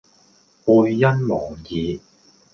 [0.65, 1.99] 背恩忘義